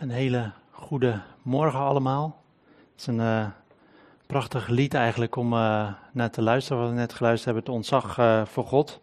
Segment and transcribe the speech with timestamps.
[0.00, 2.42] Een hele goede morgen allemaal.
[2.90, 3.46] Het is een uh,
[4.26, 6.82] prachtig lied eigenlijk om uh, naar te luisteren.
[6.82, 9.00] Wat we net geluisterd hebben, het ontzag uh, voor God.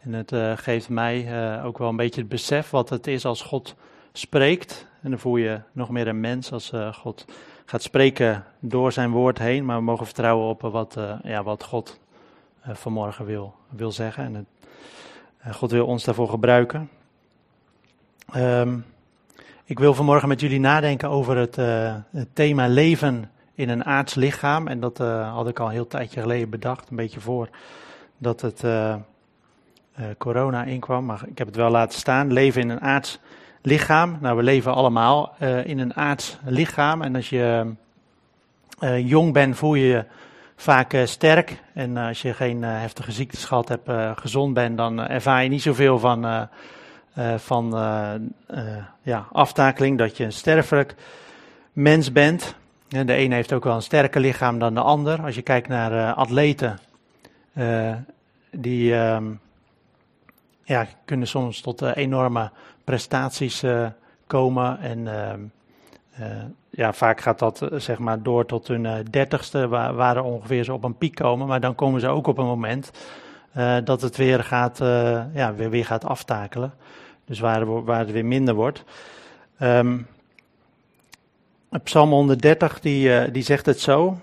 [0.00, 3.74] En het geeft mij ook wel een beetje het besef wat het is als God
[4.12, 4.86] spreekt.
[5.02, 7.24] En dan voel je nog meer een mens als God
[7.64, 9.64] gaat spreken door zijn woord heen.
[9.64, 12.00] Maar we mogen vertrouwen op wat, ja, wat God
[12.64, 14.46] vanmorgen wil, wil zeggen.
[15.38, 16.90] En God wil ons daarvoor gebruiken.
[18.36, 18.84] Um,
[19.68, 24.14] ik wil vanmorgen met jullie nadenken over het, uh, het thema leven in een aards
[24.14, 24.68] lichaam.
[24.68, 27.48] En dat uh, had ik al een heel tijdje geleden bedacht, een beetje voor
[28.18, 28.94] dat het uh,
[30.18, 31.04] corona inkwam.
[31.04, 32.32] Maar ik heb het wel laten staan.
[32.32, 33.18] Leven in een aards
[33.62, 34.18] lichaam.
[34.20, 37.02] Nou, we leven allemaal in een aards lichaam.
[37.02, 37.74] En als je
[39.04, 40.04] jong bent, voel je je
[40.56, 41.62] vaak sterk.
[41.74, 45.98] En als je geen heftige ziektes gehad hebt, gezond bent, dan ervaar je niet zoveel
[45.98, 46.48] van
[47.36, 48.10] van uh,
[48.50, 50.94] uh, ja, aftakeling, dat je een sterfelijk
[51.72, 52.54] mens bent.
[52.88, 55.22] En de ene heeft ook wel een sterker lichaam dan de ander.
[55.22, 56.78] Als je kijkt naar atleten,
[58.50, 59.24] die ehm,
[60.64, 62.50] ja, kunnen soms tot enorme
[62.84, 63.64] prestaties
[64.26, 64.80] komen.
[64.80, 65.40] En ehm,
[66.70, 70.84] ja, vaak gaat dat zeg maar door tot hun dertigste, waar, waar ongeveer ze op
[70.84, 71.46] een piek komen.
[71.46, 72.90] Maar dan komen ze ook op een moment
[73.84, 74.78] dat het weer gaat,
[75.32, 76.72] ja, weer, weer gaat aftakelen.
[77.28, 78.84] Dus waar, waar het weer minder wordt.
[79.60, 80.06] Um,
[81.82, 84.18] Psalm 130 die, uh, die zegt het zo.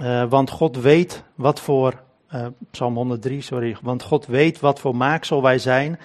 [0.00, 2.00] Uh, want God weet wat voor.
[2.34, 3.76] Uh, Psalm 103, sorry.
[3.82, 5.98] Want God weet wat voor maaksel wij zijn.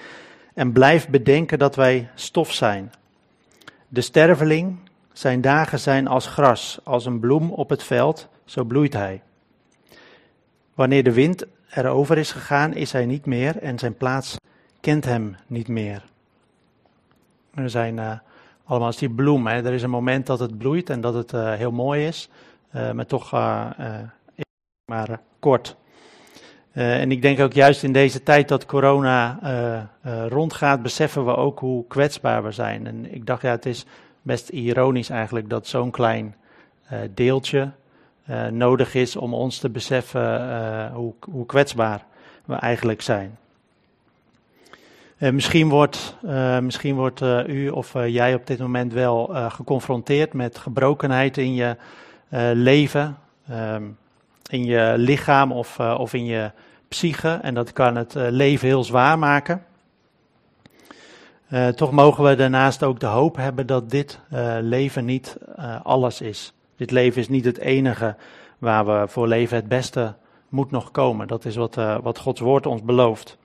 [0.53, 2.91] En blijft bedenken dat wij stof zijn.
[3.87, 4.77] De sterveling,
[5.11, 9.21] zijn dagen zijn als gras, als een bloem op het veld, zo bloeit hij.
[10.73, 14.35] Wanneer de wind erover is gegaan, is hij niet meer en zijn plaats
[14.83, 16.03] kent hem niet meer.
[17.53, 18.11] Er zijn uh,
[18.65, 19.47] allemaal als die bloem.
[19.47, 19.65] Hè.
[19.65, 22.29] Er is een moment dat het bloeit en dat het uh, heel mooi is,
[22.75, 23.31] uh, maar toch
[24.91, 25.75] maar kort.
[26.71, 29.39] en ik denk ook juist in deze tijd dat corona
[30.27, 32.87] rondgaat, beseffen we ook hoe kwetsbaar we zijn.
[32.87, 33.85] En ik dacht, ja, het is
[34.21, 36.35] best ironisch eigenlijk dat zo'n klein
[37.13, 37.71] deeltje
[38.51, 42.05] nodig is om ons te beseffen hoe, hoe kwetsbaar
[42.45, 43.37] we eigenlijk zijn.
[45.23, 50.33] Uh, misschien wordt, uh, misschien wordt uh, u of jij op dit moment wel geconfronteerd
[50.33, 51.75] met gebrokenheid in je
[52.53, 53.17] leven,
[53.47, 53.83] ehm,
[54.49, 56.51] in je lichaam of, of in je
[56.87, 57.39] psyche.
[57.41, 59.63] En dat kan het leven heel zwaar maken.
[61.75, 64.19] toch mogen we daarnaast ook de hoop hebben dat dit
[64.61, 65.37] leven niet
[65.83, 66.53] alles is.
[66.75, 68.15] Dit leven is niet het enige
[68.57, 69.55] waar we voor leven.
[69.55, 70.13] Het beste
[70.49, 71.27] moet nog komen.
[71.27, 73.37] Dat is wat, wat Gods woord ons belooft.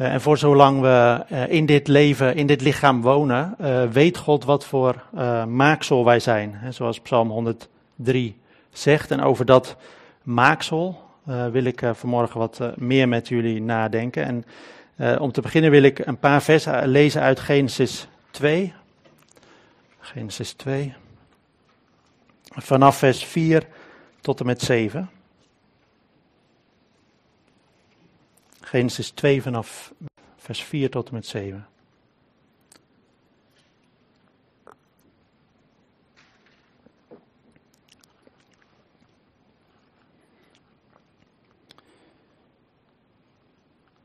[0.00, 4.16] Uh, en voor zolang we uh, in dit leven, in dit lichaam wonen, uh, weet
[4.16, 5.02] God wat voor
[5.48, 6.60] maaksel wij zijn.
[6.68, 8.36] Zoals Psalm 103
[8.70, 9.10] zegt.
[9.10, 9.76] En over dat
[10.22, 11.08] maaksel
[11.52, 14.44] wil ik vanmorgen wat meer met jullie nadenken.
[14.96, 18.72] En om te beginnen wil ik een paar versen lezen uit Genesis 2.
[19.98, 20.94] Genesis 2.
[22.42, 23.66] Vanaf vers 4
[24.20, 25.10] tot en met 7.
[28.70, 29.92] Genesis 2 vanaf
[30.36, 31.66] vers 4 tot en met 7.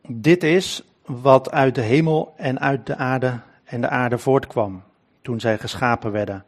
[0.08, 4.84] Dit is wat uit de hemel en uit de aarde en de aarde voortkwam,
[5.22, 6.46] toen zij geschapen werden,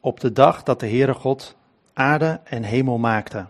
[0.00, 1.56] op de dag dat de Heere God
[1.92, 3.46] aarde en hemel maakte.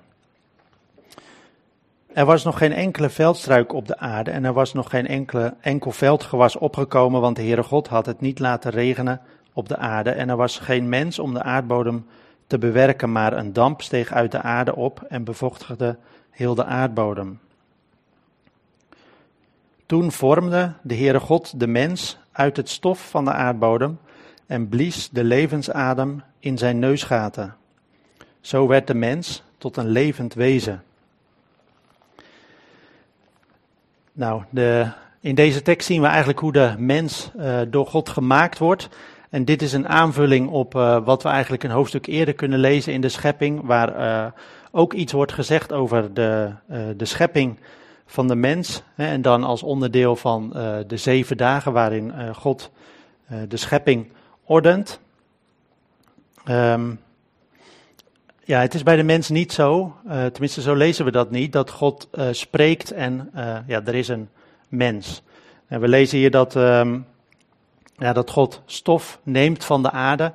[2.14, 5.54] Er was nog geen enkele veldstruik op de aarde en er was nog geen enkele,
[5.60, 9.20] enkel veldgewas opgekomen, want de Heere God had het niet laten regenen
[9.52, 10.10] op de aarde.
[10.10, 12.06] En er was geen mens om de aardbodem
[12.46, 15.96] te bewerken, maar een damp steeg uit de aarde op en bevochtigde
[16.30, 17.38] heel de aardbodem.
[19.86, 23.98] Toen vormde de Heere God de mens uit het stof van de aardbodem
[24.46, 27.54] en blies de levensadem in zijn neusgaten.
[28.40, 30.82] Zo werd de mens tot een levend wezen.
[34.14, 34.86] Nou, de,
[35.20, 38.88] in deze tekst zien we eigenlijk hoe de mens uh, door God gemaakt wordt.
[39.30, 42.92] En dit is een aanvulling op uh, wat we eigenlijk een hoofdstuk eerder kunnen lezen
[42.92, 44.32] in de schepping, waar uh,
[44.70, 46.50] ook iets wordt gezegd over de,
[46.96, 47.58] de schepping
[48.06, 48.82] van de mens.
[48.94, 50.50] Hè, en dan als onderdeel van
[50.86, 52.70] de zeven dagen waarin God
[53.48, 54.12] de schepping
[54.44, 55.00] ordent.
[56.48, 57.00] Um,
[58.52, 61.52] ja, het is bij de mens niet zo, uh, tenminste zo lezen we dat niet,
[61.52, 64.28] dat God uh, spreekt en uh, ja, er is een
[64.68, 65.22] mens.
[65.66, 67.06] En we lezen hier dat um,
[67.96, 70.32] ja, dat God stof neemt van de aarde,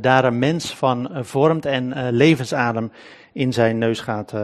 [0.00, 2.92] daar een mens van vormt en levensadem
[3.32, 4.34] in zijn neusgaat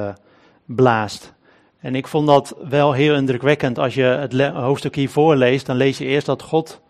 [0.64, 1.32] blaast.
[1.78, 3.78] En ik vond dat wel heel indrukwekkend.
[3.78, 6.80] Als je het hoofdstuk hiervoor leest, dan lees je eerst dat God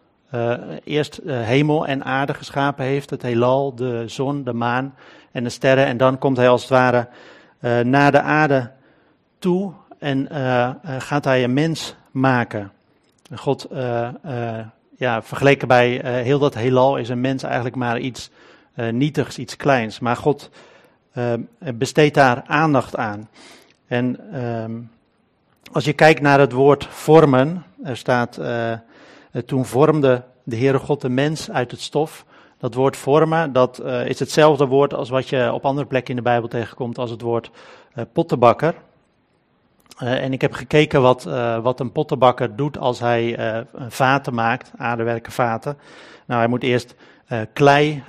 [0.84, 3.10] eerst hemel en aarde geschapen heeft.
[3.10, 4.94] Het heelal, de zon, de maan
[5.32, 5.86] en de sterren.
[5.86, 7.08] En dan komt hij als het ware
[7.60, 8.70] uh, naar de aarde
[9.38, 10.28] toe en
[10.98, 12.72] gaat hij een mens maken.
[13.34, 13.68] God,
[14.96, 18.30] ja, vergeleken bij heel dat heelal is een mens eigenlijk maar iets
[18.90, 19.98] nietigs, iets kleins.
[19.98, 20.50] Maar God
[21.58, 23.28] besteedt daar aandacht aan.
[23.86, 24.72] En ehm,
[25.72, 28.40] als je kijkt naar het woord vormen, er staat,
[29.46, 32.24] toen vormde de Heere God de mens uit het stof.
[32.60, 36.16] Dat woord vormen, dat uh, is hetzelfde woord als wat je op andere plekken in
[36.16, 37.50] de Bijbel tegenkomt als het woord
[37.94, 38.74] uh, pottenbakker.
[39.96, 41.24] en ik heb gekeken wat,
[41.62, 43.36] wat een pottenbakker doet als hij
[43.88, 45.78] vaten maakt, aardewerken vaten.
[46.26, 46.94] Nou, hij moet eerst
[47.52, 48.02] klei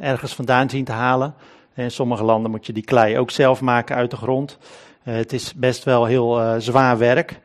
[0.00, 1.34] ergens vandaan zien te halen.
[1.74, 4.58] In sommige landen moet je die klei ook zelf maken uit de grond.
[5.02, 7.40] Het is best wel heel zwaar werk.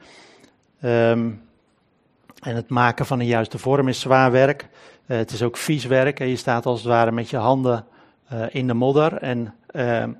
[0.82, 1.42] Um,
[2.40, 4.68] en het maken van een juiste vorm is zwaar werk.
[5.10, 6.20] Uh, het is ook vies werk.
[6.20, 7.86] En je staat als het ware met je handen
[8.50, 9.14] in de modder.
[9.14, 10.12] En ehm,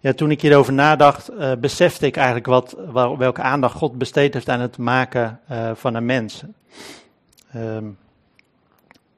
[0.00, 1.30] ja, toen ik hierover nadacht,
[1.60, 2.76] besefte ik eigenlijk wat,
[3.18, 5.40] welke aandacht God besteed heeft aan het maken
[5.74, 6.42] van een mens.
[7.56, 7.98] Um,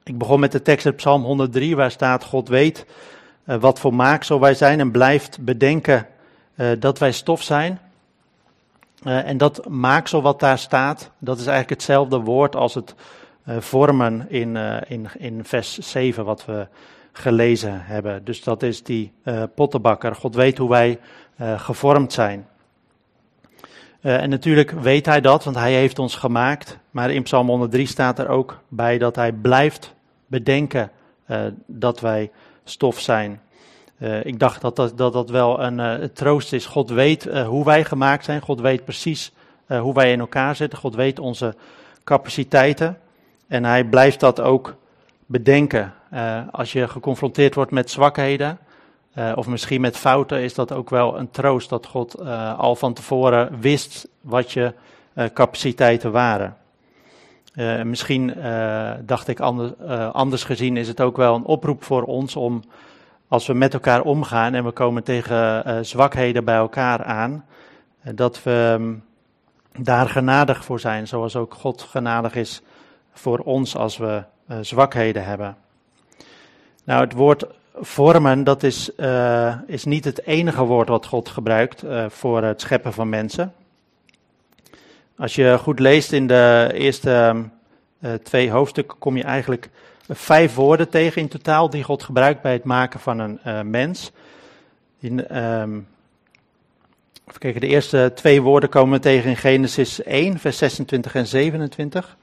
[0.03, 2.85] ik begon met de tekst uit Psalm 103, waar staat: God weet
[3.43, 6.07] wat voor maaksel wij zijn en blijft bedenken
[6.79, 7.79] dat wij stof zijn.
[9.03, 12.95] En dat maaksel wat daar staat, dat is eigenlijk hetzelfde woord als het
[13.45, 14.55] vormen in,
[14.87, 16.67] in, in vers 7 wat we
[17.11, 18.23] gelezen hebben.
[18.23, 19.13] Dus dat is die
[19.55, 20.15] pottenbakker.
[20.15, 20.99] God weet hoe wij
[21.57, 22.47] gevormd zijn.
[24.01, 26.77] en natuurlijk weet hij dat, want hij heeft ons gemaakt.
[26.91, 29.93] Maar in Psalm 103 staat er ook bij dat hij blijft
[30.27, 30.91] bedenken
[31.65, 32.31] dat wij
[32.63, 33.41] stof zijn.
[34.23, 36.65] Ik dacht dat dat, dat, dat wel een troost is.
[36.65, 38.41] God weet hoe wij gemaakt zijn.
[38.41, 39.31] God weet precies
[39.67, 40.79] hoe wij in elkaar zitten.
[40.79, 41.55] God weet onze
[42.03, 42.97] capaciteiten.
[43.51, 44.75] En hij blijft dat ook
[45.25, 45.93] bedenken.
[46.51, 48.57] als je geconfronteerd wordt met zwakheden.
[49.35, 52.21] of misschien met fouten, is dat ook wel een troost dat God
[52.57, 54.73] al van tevoren wist wat je
[55.33, 56.57] capaciteiten waren.
[57.83, 58.33] misschien
[59.05, 59.71] dacht ik anders,
[60.11, 62.63] anders gezien, is het ook wel een oproep voor ons om
[63.27, 67.45] als we met elkaar omgaan en we komen tegen zwakheden bij elkaar aan,
[68.15, 69.03] dat we um,
[69.79, 72.61] daar genadig voor zijn, zoals ook God genadig is
[73.13, 75.57] voor ons als we uh, zwakheden hebben.
[76.83, 78.91] Nou, het woord vormen, dat is,
[79.67, 83.53] is niet het enige woord wat God gebruikt voor het scheppen van mensen.
[85.17, 87.43] Als je goed leest in de eerste
[88.23, 89.69] twee hoofdstukken, kom je eigenlijk
[90.09, 94.11] vijf woorden tegen in totaal die God gebruikt bij het maken van een mens.
[94.99, 95.19] In,
[97.31, 101.27] even kijken, de eerste twee woorden komen we tegen in Genesis 1, vers 26 en
[101.27, 102.17] 27.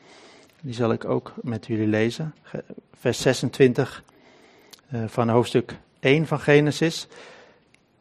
[0.61, 2.35] Die zal ik ook met jullie lezen.
[3.01, 4.03] Vers 26
[4.93, 7.09] uh, van hoofdstuk 1 van Genesis.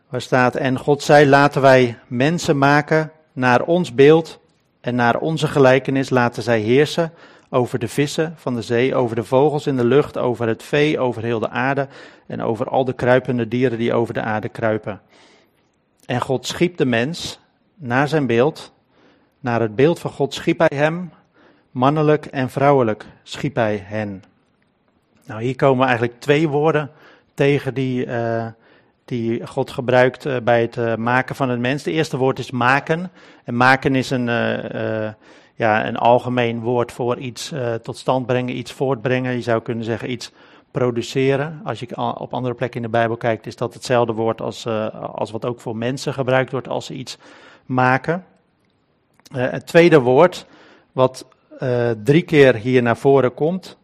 [0.09, 4.39] Waar staat, en God zei, laten wij mensen maken naar ons beeld
[4.81, 7.13] en naar onze gelijkenis laten zij heersen
[7.49, 10.99] over de vissen van de zee, over de vogels in de lucht, over het vee,
[10.99, 11.87] over heel de aarde
[12.27, 15.01] en over al de kruipende dieren die over de aarde kruipen.
[16.05, 17.39] En God schiep de mens
[17.75, 18.73] naar zijn beeld,
[19.39, 21.11] naar het beeld van God schiep hij hem,
[21.77, 24.23] mannelijk en vrouwelijk schiep hij hen.
[25.25, 26.91] Nou, hier komen eigenlijk twee woorden
[27.33, 28.45] tegen die, uh,
[29.05, 31.83] die God gebruikt uh, bij het uh, maken van het mens.
[31.83, 33.11] De eerste woord is maken.
[33.43, 34.25] En maken is een,
[35.55, 39.33] ja, een algemeen woord voor iets tot stand brengen, iets voortbrengen.
[39.33, 40.31] Je zou kunnen zeggen iets
[40.71, 41.61] produceren.
[41.63, 44.67] Als je op andere plekken in de Bijbel kijkt, is dat hetzelfde woord als,
[45.13, 47.17] als wat ook voor mensen gebruikt wordt als ze iets
[47.65, 48.25] maken.
[49.31, 50.45] Het tweede woord,
[50.91, 51.25] wat
[52.03, 53.77] drie keer hier naar voren komt,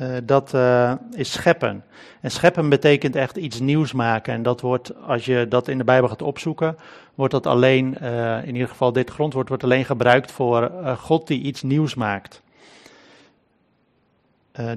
[0.00, 1.84] uh, dat uh, is scheppen.
[2.20, 4.34] En scheppen betekent echt iets nieuws maken.
[4.34, 6.76] En dat wordt, als je dat in de Bijbel gaat opzoeken,
[7.14, 7.98] wordt dat alleen,
[8.44, 12.42] in ieder geval dit grondwoord, wordt alleen gebruikt voor God die iets nieuws maakt.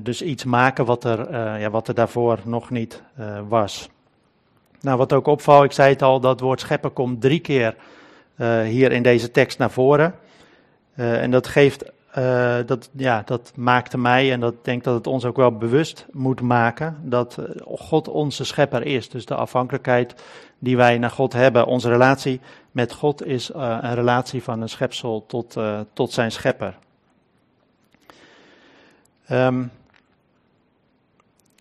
[0.02, 3.02] dus iets maken wat er, ja, wat er daarvoor nog niet
[3.48, 3.90] was.
[4.82, 7.76] Nou, wat ook opvalt, ik zei het al, dat woord scheppen komt drie keer
[8.64, 10.16] hier in deze tekst naar voren.
[10.96, 15.26] en dat geeft uh, dat, ja, dat maakte mij en dat denk dat het ons
[15.26, 19.10] ook wel bewust moet maken dat eh, God onze schepper is.
[19.10, 20.16] Dus de afhankelijkheid
[20.60, 22.42] die wij naar God hebben, onze relatie
[22.72, 25.58] met God is uh, een relatie van een schepsel tot,
[25.94, 26.78] tot zijn schepper.
[29.32, 29.72] Um,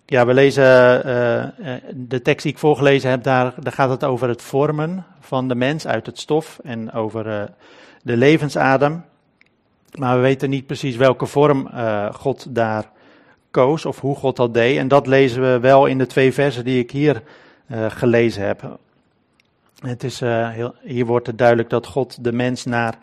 [0.06, 0.64] ja, we lezen
[1.94, 5.54] de tekst die ik voorgelezen heb, daar, daar gaat het over het vormen van de
[5.54, 7.52] mens uit het stof en over
[8.02, 9.04] de levensadem.
[9.98, 11.70] Maar we weten niet precies welke vorm
[12.12, 12.90] God daar
[13.50, 14.78] koos of hoe God dat deed.
[14.78, 17.22] En dat lezen we wel in de twee versen die ik hier
[17.88, 18.78] gelezen heb.
[19.80, 22.94] Het is, heel, hier wordt het duidelijk dat God de mens naar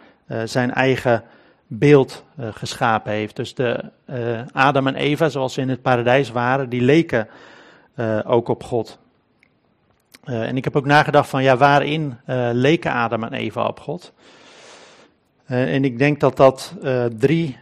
[0.44, 1.24] zijn eigen
[1.68, 3.36] beeld geschapen heeft.
[3.36, 3.84] Dus de
[4.54, 7.28] Adam en Eva, zoals ze in het paradijs waren, die leken
[8.26, 9.00] ook op God.
[10.24, 12.18] en ik heb ook nagedacht van ja, waarin
[12.52, 14.14] leken Adam en Eva op God?
[15.50, 16.74] En ik denk dat dat
[17.18, 17.58] drie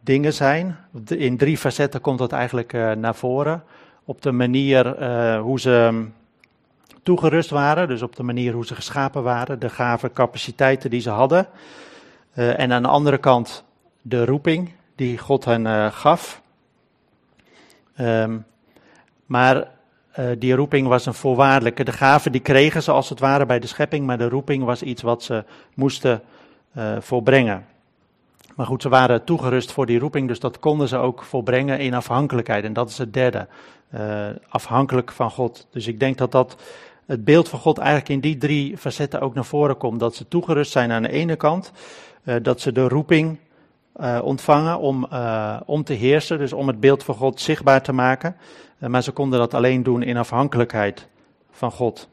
[0.00, 0.76] dingen zijn.
[1.06, 3.62] In drie facetten komt dat eigenlijk naar voren.
[4.04, 5.04] Op de manier
[5.38, 6.06] hoe ze
[7.02, 11.10] toegerust waren, dus op de manier hoe ze geschapen waren, de gave capaciteiten die ze
[11.10, 11.46] hadden.
[12.34, 13.64] En aan de andere kant
[14.02, 16.42] de roeping die God hen gaf.
[18.00, 18.44] Um,
[19.26, 19.68] maar
[20.38, 21.84] die roeping was een voorwaardelijke.
[21.84, 24.82] De gave die kregen ze als het ware bij de schepping, maar de roeping was
[24.82, 26.22] iets wat ze moesten
[26.98, 27.66] volbrengen.
[28.54, 31.94] Maar goed, ze waren toegerust voor die roeping, dus dat konden ze ook volbrengen in
[31.94, 32.64] afhankelijkheid.
[32.64, 33.48] En dat is het derde,
[34.48, 35.66] afhankelijk van God.
[35.70, 36.56] Dus ik denk dat dat
[37.06, 40.00] het beeld van God eigenlijk in die drie facetten ook naar voren komt.
[40.00, 41.72] Dat ze toegerust zijn aan de ene kant,
[42.24, 43.38] uh, dat ze de roeping
[44.00, 47.92] uh, ontvangen om, uh, om te heersen, dus om het beeld van God zichtbaar te
[47.92, 48.36] maken.
[48.78, 51.08] maar ze konden dat alleen doen in afhankelijkheid
[51.50, 52.08] van God.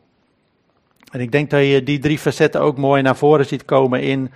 [1.11, 4.31] En ik denk dat je die drie facetten ook mooi naar voren ziet komen in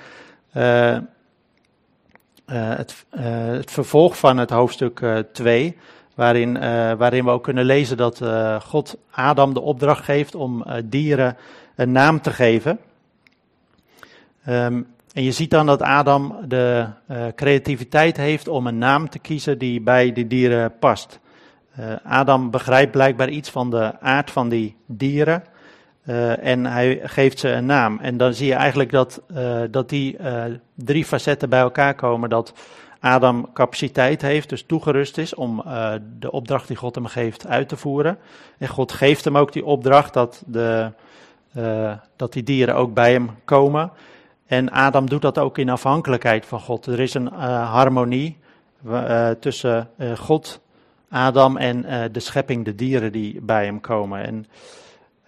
[2.46, 5.02] het, het, vervolg van het hoofdstuk
[5.32, 5.78] 2.
[6.16, 6.60] Waarin,
[6.98, 8.22] waarin we ook kunnen lezen dat
[8.64, 11.38] God Adam de opdracht geeft om dieren
[11.76, 12.80] een naam te geven.
[14.50, 16.88] Um, en je ziet dan dat Adam de
[17.36, 21.20] creativiteit heeft om een naam te kiezen die bij de dieren past.
[22.04, 25.44] Adam begrijpt blijkbaar iets van de aard van die dieren
[26.06, 28.00] uh, en hij geeft ze een naam.
[28.00, 29.22] En dan zie je eigenlijk dat,
[29.72, 30.18] dat die
[30.76, 32.30] drie facetten bij elkaar komen.
[32.30, 32.54] Dat
[33.00, 35.64] Adam capaciteit heeft, dus toegerust is om
[36.20, 38.18] de opdracht die God hem geeft uit te voeren.
[38.58, 40.92] En God geeft hem ook die opdracht dat, de,
[42.16, 43.92] dat die dieren ook bij hem komen.
[44.46, 46.86] En Adam doet dat ook in afhankelijkheid van God.
[46.86, 48.38] Er is een harmonie
[49.40, 50.62] tussen God,
[51.10, 54.24] Adam en de schepping, de dieren die bij hem komen.
[54.26, 54.46] En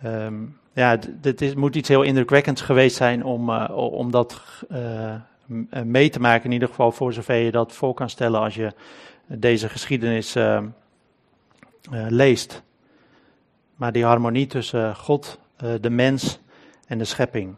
[0.05, 1.00] um, ja,
[1.36, 4.41] is, moet iets heel indrukwekkends geweest zijn om, om dat
[5.84, 6.46] mee te maken.
[6.46, 8.74] In ieder geval voor zover je dat voor kan stellen als je
[9.27, 10.36] deze geschiedenis
[12.08, 12.63] leest.
[13.75, 15.39] Maar die harmonie tussen God,
[15.82, 16.39] de mens
[16.88, 17.55] en de schepping.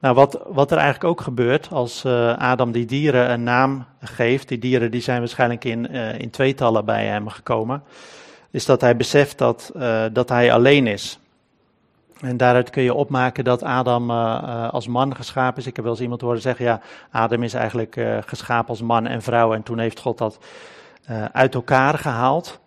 [0.00, 4.58] Nou, wat, wat er eigenlijk ook gebeurt als Adam die dieren een naam geeft, die
[4.58, 7.82] dieren die zijn waarschijnlijk in, in tweetallen bij hem gekomen,
[8.50, 11.18] is dat hij beseft dat, uh, dat hij alleen is.
[12.20, 14.10] En daaruit kun je opmaken dat Adam
[14.70, 15.66] als man geschapen is.
[15.66, 19.22] Ik heb wel eens iemand horen zeggen, ja, Adam is eigenlijk geschapen als man en
[19.22, 20.38] vrouw en toen heeft God dat
[21.32, 22.60] uit elkaar gehaald.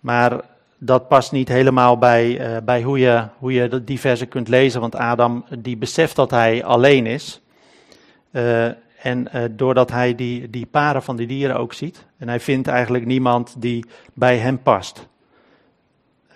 [0.00, 0.40] Maar
[0.78, 4.80] dat past niet helemaal bij, uh, bij hoe, je, hoe je die versen kunt lezen,
[4.80, 7.40] want Adam die beseft dat hij alleen is.
[8.30, 8.64] Uh,
[9.02, 12.04] en uh, doordat hij die, die paren van die dieren ook ziet.
[12.18, 15.08] En hij vindt eigenlijk niemand die bij hem past.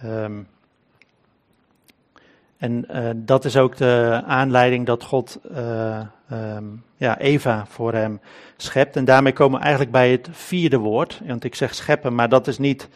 [0.05, 0.49] Um,
[2.57, 5.41] en dat is ook de aanleiding dat God
[6.33, 8.21] um, ja, Eva voor hem
[8.57, 8.97] schept.
[8.97, 11.21] En daarmee komen we eigenlijk bij het vierde woord.
[11.27, 12.89] Want ik zeg scheppen, maar dat is niet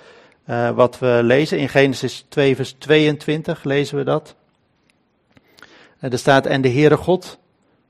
[0.47, 1.59] uh, wat we lezen.
[1.59, 4.35] In Genesis 2, vers 22 lezen we dat.
[5.99, 7.39] Er staat: En de Heere God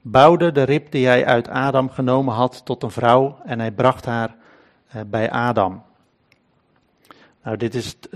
[0.02, 4.04] bouwde de rib die hij uit Adam genomen had tot een vrouw en hij bracht
[4.04, 4.34] haar
[5.06, 5.82] bij Adam.
[7.42, 8.08] Nou, dit is het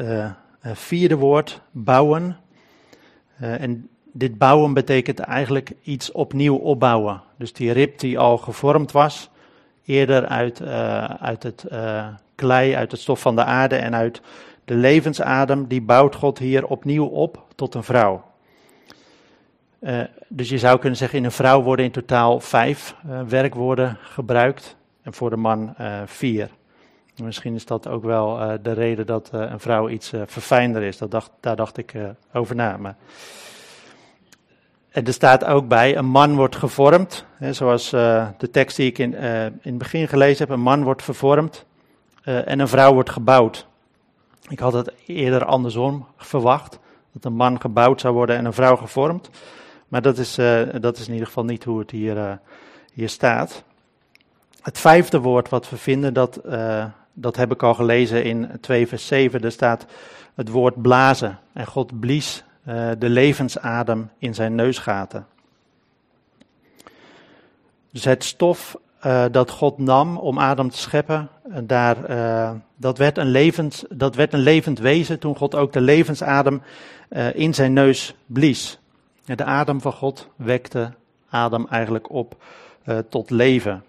[0.74, 2.36] vierde woord, bouwen.
[3.38, 7.22] en dit bouwen betekent eigenlijk iets opnieuw opbouwen.
[7.36, 9.30] Dus die rib die al gevormd was,
[9.84, 10.62] eerder uit,
[11.20, 11.64] uit het
[12.34, 14.20] klei, uit het stof van de aarde en uit
[14.64, 18.24] de levensadem, die bouwt God hier opnieuw op tot een vrouw.
[20.28, 22.94] Dus je zou kunnen zeggen, in een vrouw worden in totaal vijf
[23.28, 25.74] werkwoorden gebruikt en voor de man
[26.06, 26.50] vier.
[27.22, 30.98] Misschien is dat ook wel de reden dat een vrouw iets verfijnder is.
[30.98, 31.94] Dat dacht, daar dacht ik
[32.32, 32.76] over na.
[32.76, 32.96] Maar...
[34.88, 38.98] En er staat ook bij, een man wordt gevormd, hè, zoals de tekst die ik
[38.98, 41.64] in, in het begin gelezen heb, een man wordt vervormd
[42.22, 43.66] en een vrouw wordt gebouwd.
[44.48, 46.78] Ik had het eerder andersom verwacht,
[47.12, 49.30] dat een man gebouwd zou worden en een vrouw gevormd.
[49.88, 50.34] Maar dat is,
[50.80, 52.40] dat is in ieder geval niet hoe het hier,
[52.92, 53.62] hier staat.
[54.62, 56.40] Het vijfde woord wat we vinden, dat,
[57.20, 59.40] dat heb ik al gelezen in 2 vers 7.
[59.40, 59.86] Daar staat
[60.34, 61.38] het woord blazen.
[61.52, 65.26] En God blies uh, de levensadem in zijn neusgaten.
[67.90, 71.28] Dus het stof uh, dat God nam om Adam te scheppen,
[71.62, 75.80] daar, uh, dat, werd een levend, dat werd een levend wezen toen God ook de
[75.80, 76.62] levensadem
[77.34, 78.78] in zijn neus blies.
[79.24, 80.92] De adem van God wekte
[81.28, 82.42] Adam eigenlijk op
[83.08, 83.82] tot leven.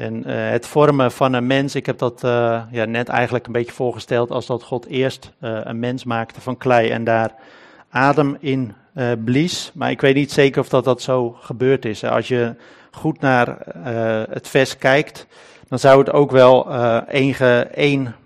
[0.00, 3.52] En uh, het vormen van een mens, ik heb dat uh, ja, net eigenlijk een
[3.52, 7.34] beetje voorgesteld als dat God eerst uh, een mens maakte van klei en daar
[7.90, 8.74] adem in
[9.24, 9.70] blies.
[9.74, 12.04] Maar ik weet niet zeker of dat, dat zo gebeurd is.
[12.04, 12.54] Als je
[12.90, 13.56] goed naar
[14.30, 15.26] het vers kijkt,
[15.68, 16.70] dan zou het ook wel
[17.06, 18.16] één, één,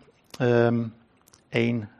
[0.41, 0.95] um,
[1.49, 1.91] één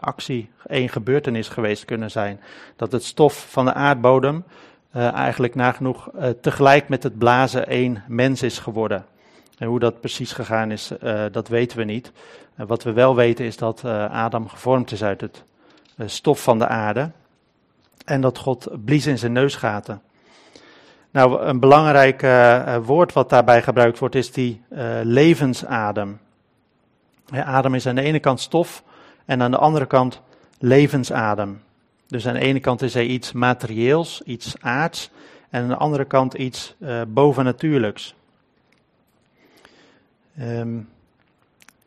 [0.00, 2.40] actie, één gebeurtenis geweest kunnen zijn.
[2.76, 4.44] Dat het stof van de aardbodem
[4.92, 6.10] eigenlijk nagenoeg
[6.40, 9.04] tegelijk met het blazen één mens is geworden.
[9.58, 12.12] En hoe dat precies gegaan is, uh, dat weten we niet.
[12.58, 15.42] Uh, wat we wel weten is dat uh, Adam gevormd is uit het
[16.06, 17.10] stof van de aarde.
[18.04, 20.02] En dat God blies in zijn neusgaten.
[21.10, 22.26] Nou, een belangrijk
[22.84, 24.62] woord wat daarbij gebruikt wordt is die
[25.02, 26.20] levensadem.
[27.30, 28.82] adem is aan de ene kant stof
[29.24, 30.20] en aan de andere kant
[30.58, 31.62] levensadem.
[32.06, 35.10] Dus aan de ene kant is hij iets materieels, iets aards.
[35.50, 36.74] En aan de andere kant iets
[37.08, 38.14] bovennatuurlijks.
[40.40, 40.88] Um,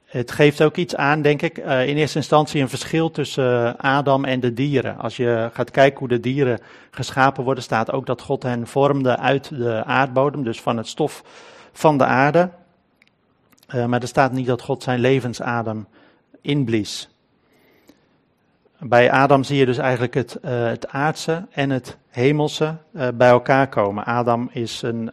[0.07, 3.73] het geeft ook iets aan, denk ik, uh, in eerste instantie een verschil tussen uh,
[3.77, 4.97] Adam en de dieren.
[4.97, 6.59] Als je gaat kijken hoe de dieren
[6.91, 11.23] geschapen worden, staat ook dat God hen vormde uit de aardbodem, dus van het stof
[11.71, 12.49] van de aarde.
[13.75, 15.87] Uh, maar er staat niet dat God zijn levensadem
[16.41, 17.09] inblies.
[18.79, 22.75] Bij Adam zie je dus eigenlijk het, het aardse en het hemelse
[23.13, 24.05] bij elkaar komen.
[24.05, 25.11] Adam is een,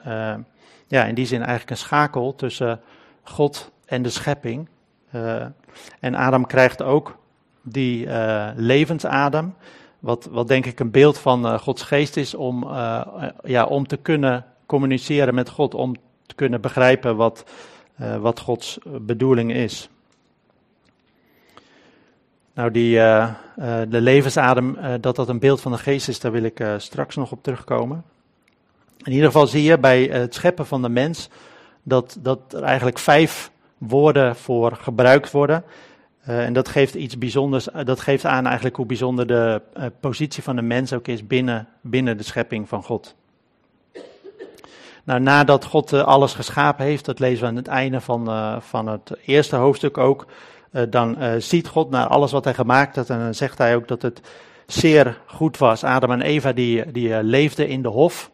[0.86, 2.80] ja, in die zin eigenlijk een schakel tussen
[3.24, 4.68] God en de schepping.
[5.14, 5.44] Uh,
[6.00, 7.16] en Adam krijgt ook
[7.62, 9.54] die uh, levensadem,
[9.98, 12.68] wat, wat denk ik een beeld van uh, Gods geest is om,
[13.44, 15.94] ja, om te kunnen communiceren met God, om
[16.26, 17.44] te kunnen begrijpen wat,
[18.20, 19.88] wat Gods bedoeling is.
[22.54, 22.94] Nou, die,
[23.88, 27.32] de levensadem, dat dat een beeld van de geest is, daar wil ik straks nog
[27.32, 28.04] op terugkomen.
[29.02, 31.28] In ieder geval zie je bij het scheppen van de mens
[31.84, 35.64] dat, dat er eigenlijk vijf woorden voor gebruikt worden.
[36.28, 39.84] Uh, en dat geeft iets bijzonders, uh, dat geeft aan eigenlijk hoe bijzonder de uh,
[40.00, 43.14] positie van de mens ook is binnen, binnen de schepping van God.
[45.04, 48.30] Nou, nadat God alles geschapen heeft, dat lezen we aan het einde van,
[48.62, 50.26] van het eerste hoofdstuk ook,
[50.88, 54.02] dan ziet God naar alles wat hij gemaakt had en dan zegt hij ook dat
[54.02, 54.20] het
[54.66, 55.84] zeer goed was.
[55.84, 58.30] Adam en Eva die, die leefden in de hof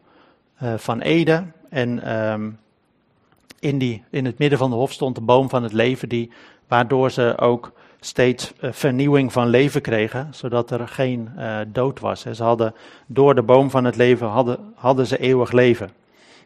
[0.76, 2.58] van Eden en um,
[3.60, 6.30] in, die, in het midden van de hof stond de boom van het leven, die,
[6.68, 12.20] waardoor ze ook steeds uh, vernieuwing van leven kregen, zodat er geen uh, dood was.
[12.20, 12.74] Ze hadden
[13.06, 15.90] door de boom van het leven hadden, hadden ze eeuwig leven.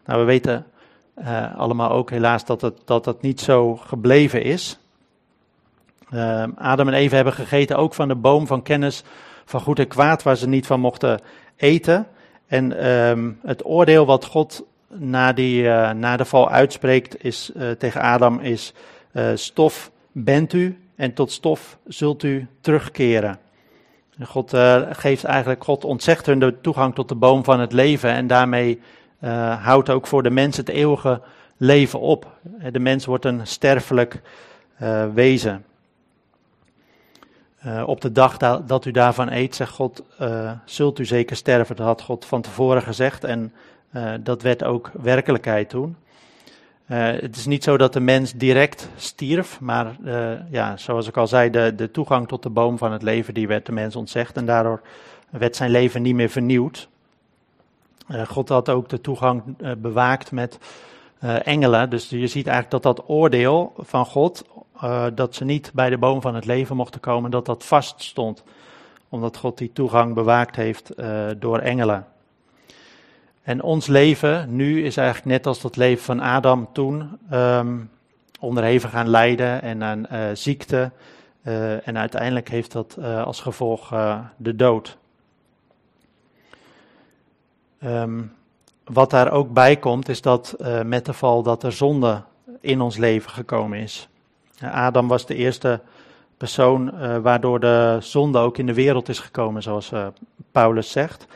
[0.05, 0.67] Nou, we weten
[1.19, 4.79] uh, allemaal ook helaas dat het, dat niet zo gebleven is.
[6.57, 9.05] Adam en Eva hebben gegeten ook van de boom van kennis
[9.45, 11.21] van goed en kwaad, waar ze niet van mochten
[11.57, 12.07] eten.
[12.47, 14.65] En um, het oordeel wat God
[14.97, 18.73] na, die, uh, na de val uitspreekt is, uh, tegen Adam is
[19.13, 23.39] uh, stof bent u en tot stof zult u terugkeren.
[24.19, 24.53] En God
[24.91, 28.81] geeft eigenlijk, God ontzegt hun de toegang tot de boom van het leven en daarmee
[29.61, 31.21] houdt ook voor de mens het eeuwige
[31.57, 32.27] leven op.
[32.73, 34.21] De mens wordt een sterfelijk
[35.15, 35.65] wezen.
[37.87, 40.03] Op de dag da dat u daarvan eet, zegt God,
[40.65, 41.77] zult u zeker sterven.
[41.77, 43.25] Dat had God van tevoren gezegd.
[43.25, 43.53] En
[44.23, 45.97] dat werd ook werkelijkheid toen.
[46.89, 51.17] Uh, het is niet zo dat de mens direct stierf, maar uh, ja, zoals ik
[51.17, 53.97] al zei, de, de toegang tot de boom van het leven, die werd de mens
[53.97, 54.81] ontzegd en daardoor
[55.31, 56.89] werd zijn leven niet meer vernieuwd.
[58.27, 59.43] God had ook de toegang
[59.79, 60.59] bewaakt met
[61.43, 64.45] engelen, dus je ziet eigenlijk dat dat oordeel van God,
[65.15, 68.43] dat ze niet bij de boom van het leven mochten komen, dat dat vast stond,
[69.09, 70.93] omdat God die toegang bewaakt heeft
[71.39, 72.07] door engelen.
[73.45, 77.91] En ons leven nu is eigenlijk net als dat leven van Adam toen um,
[78.41, 80.91] onderhevig aan lijden en aan uh, ziekte.
[81.43, 83.89] Uh, en uiteindelijk heeft dat uh, als gevolg
[84.37, 84.97] de dood.
[87.85, 88.33] Um,
[88.85, 92.23] wat daar ook bij komt is dat met de val dat er zonde
[92.61, 94.09] in ons leven gekomen is.
[94.61, 95.81] Adam was de eerste
[96.37, 99.93] persoon waardoor de zonde ook in de wereld is gekomen, zoals
[100.53, 101.27] Paulus zegt.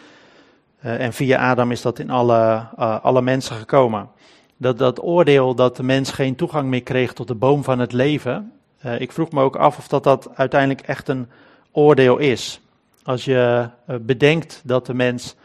[0.84, 4.08] Uh, en via Adam is dat in alle, uh, alle mensen gekomen.
[4.56, 7.92] Dat, dat oordeel dat de mens geen toegang meer kreeg tot de boom van het
[7.92, 8.52] leven,
[8.98, 11.28] ik vroeg me ook af of dat, dat uiteindelijk echt een
[11.72, 12.60] oordeel is.
[13.02, 13.68] Als je
[14.00, 15.36] bedenkt dat de mens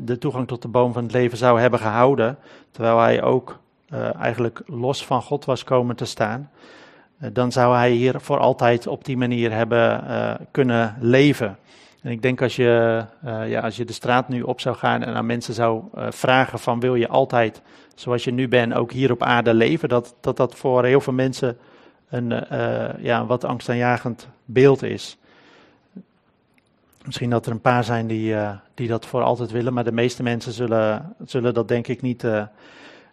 [0.00, 2.38] de toegang tot de boom van het leven zou hebben gehouden,
[2.70, 3.58] terwijl hij ook
[4.18, 6.50] eigenlijk los van God was komen te staan,
[7.18, 10.04] dan zou hij hier voor altijd op die manier hebben
[10.50, 11.58] kunnen leven.
[12.06, 15.02] En ik denk als je, uh, ja, als je de straat nu op zou gaan
[15.02, 17.62] en aan mensen zou uh, vragen van wil je altijd
[17.94, 21.12] zoals je nu bent ook hier op aarde leven, dat dat, dat voor heel veel
[21.12, 21.58] mensen
[22.08, 25.16] een uh, ja, wat angstaanjagend beeld is.
[27.04, 28.36] Misschien dat er een paar zijn die,
[28.74, 32.24] die dat voor altijd willen, maar de meeste mensen zullen, zullen dat denk ik niet,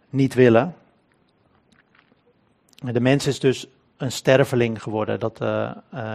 [0.09, 0.75] niet willen.
[2.91, 5.19] De mens is dus een sterveling geworden.
[5.19, 5.41] Dat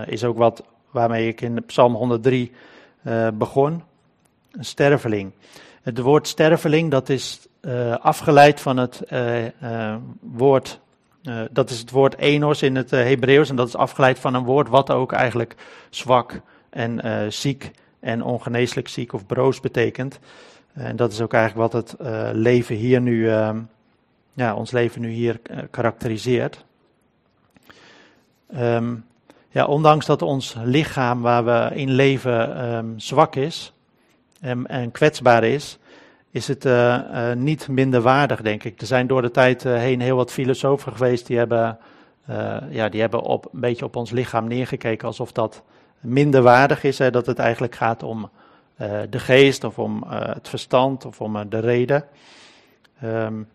[0.06, 0.62] is ook wat
[0.98, 2.52] waarmee ik in Psalm 103
[3.02, 3.82] uh, begon.
[4.50, 5.32] Een sterveling.
[5.82, 10.80] Het woord sterveling, dat is uh, afgeleid van het uh, woord,
[11.50, 13.50] dat is het woord enos in het Hebreeuws.
[13.50, 15.54] En dat is afgeleid van een woord wat ook eigenlijk
[15.90, 20.18] zwak en ziek en ongeneeslijk ziek of broos betekent.
[20.72, 21.96] En dat is ook eigenlijk wat het
[22.36, 23.28] leven hier nu,
[24.32, 26.64] ja, ons leven nu hier karakteriseert.
[28.56, 29.04] Um,
[29.48, 33.72] ja, ondanks dat ons lichaam waar we in leven um, zwak is
[34.40, 35.78] en, en, kwetsbaar is,
[36.30, 38.80] is het uh, uh, niet minder waardig, denk ik.
[38.80, 41.78] Er zijn door de tijd uh, heen heel wat filosofen geweest die hebben,
[42.70, 45.62] ja, die hebben op, een beetje op ons lichaam neergekeken alsof dat
[46.00, 46.98] minder waardig is.
[46.98, 48.30] Hè, dat het eigenlijk gaat om
[49.10, 52.04] de geest of om het verstand of om de reden.
[53.04, 53.48] Um,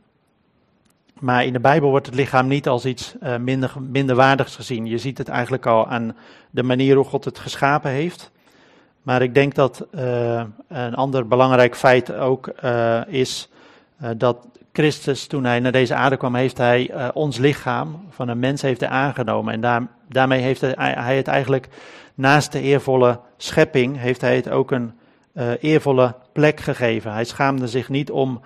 [1.19, 4.85] maar in de Bijbel wordt het lichaam niet als iets uh, minder, minderwaardigs gezien.
[4.85, 6.15] Je ziet het eigenlijk al aan
[6.49, 8.31] de manier hoe God het geschapen heeft.
[9.01, 13.49] Maar ik denk dat uh, een ander belangrijk feit ook uh, is
[14.17, 18.61] dat Christus, toen hij naar deze aarde kwam, heeft hij ons lichaam van een mens
[18.61, 19.53] heeft hij aangenomen.
[19.53, 21.67] En daar, daarmee heeft hij, hij, het eigenlijk
[22.13, 24.93] naast de eervolle schepping, heeft hij het ook een
[25.59, 27.13] eervolle plek gegeven.
[27.13, 28.41] Hij schaamde zich niet om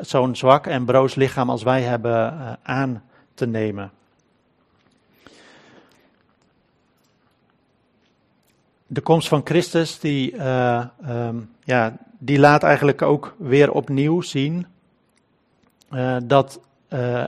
[0.00, 3.02] zo'n zwak en broos lichaam als wij hebben uh, aan
[3.34, 3.90] te nemen.
[8.86, 14.66] De komst van Christus, die, uh, um, ja, die laat eigenlijk ook weer opnieuw zien
[15.92, 16.60] uh, dat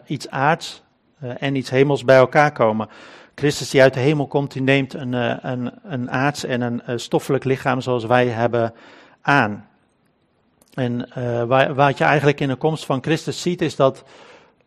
[0.07, 0.83] iets aards
[1.19, 2.89] en iets hemels bij elkaar komen.
[3.35, 5.13] Christus die uit de hemel komt, die neemt een,
[5.51, 8.75] een, een aards en een stoffelijk lichaam zoals wij hebben
[9.21, 9.67] aan.
[10.75, 14.05] En uh, wat je eigenlijk in de komst van Christus ziet, is dat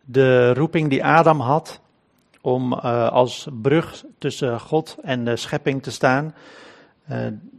[0.04, 1.80] de roeping die Adam had
[2.40, 6.34] om uh, als brug tussen God en de schepping te staan,
[7.10, 7.18] uh,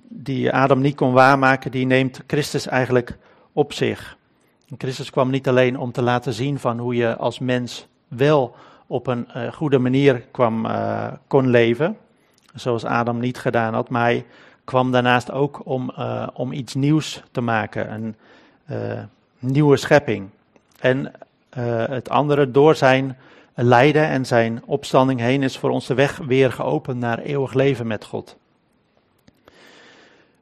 [0.09, 3.17] die Adam niet kon waarmaken, die neemt Christus eigenlijk
[3.53, 4.17] op zich.
[4.77, 8.55] Christus kwam niet alleen om te laten zien van hoe je als mens wel
[8.87, 10.67] op een goede manier kwam,
[11.27, 11.97] kon leven,
[12.53, 14.25] zoals Adam niet gedaan had, maar hij
[14.63, 15.91] kwam daarnaast ook om,
[16.33, 18.15] om iets nieuws te maken.
[18.71, 18.99] Uh,
[19.39, 20.29] nieuwe schepping.
[20.79, 21.11] En
[21.57, 23.17] uh, het andere, door zijn
[23.53, 27.87] lijden en zijn opstanding heen, is voor ons de weg weer geopend naar eeuwig leven
[27.87, 28.37] met God.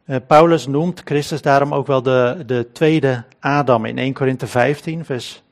[0.06, 3.86] Uh, Paulus noemt Christus daarom ook wel de, de tweede Adam.
[3.86, 5.44] In 1 Korinthe 15, vers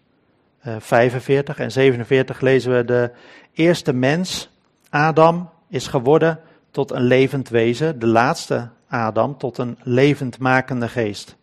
[0.79, 3.11] 45 en 47 lezen we de
[3.53, 4.49] eerste mens,
[4.89, 6.39] Adam, is geworden
[6.71, 11.35] tot een levend wezen, de laatste Adam tot een levendmakende geest.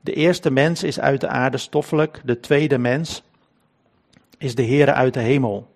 [0.00, 3.22] De eerste mens is uit de aarde stoffelijk, de tweede mens
[4.38, 5.68] is de Heere uit de hemel.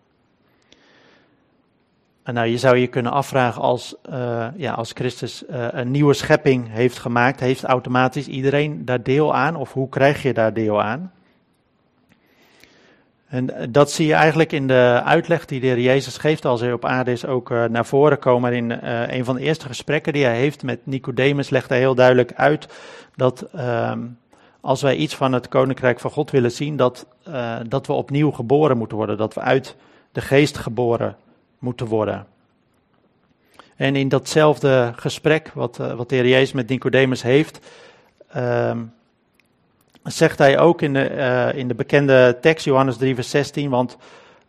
[2.23, 6.15] En nou, je zou je kunnen afvragen als, uh, ja, als Christus uh, een nieuwe
[6.15, 9.57] schepping heeft gemaakt, heeft automatisch iedereen daar deel aan?
[9.57, 11.13] Of hoe krijg je daar deel aan?
[13.35, 16.61] En eh, dat zie je eigenlijk in de uitleg die de heer Jezus geeft als
[16.61, 18.53] hij op aarde is ook uh, naar voren komen.
[18.53, 21.95] In uh, een van de eerste gesprekken die hij heeft met Nicodemus legt hij heel
[21.95, 22.69] duidelijk uit
[23.17, 23.93] dat uh,
[24.61, 27.07] als wij iets van het koninkrijk van God willen zien, dat,
[27.69, 29.17] dat we opnieuw geboren moeten worden.
[29.17, 29.77] Dat we uit
[30.13, 31.17] de geest geboren
[31.59, 32.27] moeten worden.
[33.77, 37.61] En in datzelfde gesprek wat, wat de heer Jezus met Nicodemus heeft,
[38.29, 38.79] ehm,
[40.05, 43.97] zegt hij ook in de, uh, in de bekende tekst, Johannes 3, vers 16, want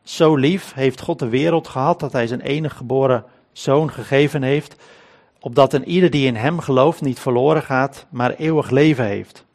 [0.03, 4.75] zo lief heeft God de wereld gehad dat hij zijn enige geboren zoon gegeven heeft,
[5.39, 9.45] opdat een ieder die in hem gelooft niet verloren gaat, maar eeuwig leven heeft.